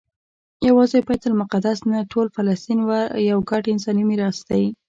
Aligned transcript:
یوازې 0.67 0.99
بیت 1.07 1.21
المقدس 1.27 1.79
نه 1.91 1.99
ټول 2.11 2.27
فلسطین 2.35 2.79
یو 3.29 3.39
ګډ 3.49 3.63
انساني 3.73 4.03
میراث 4.09 4.37
دی. 4.49 4.63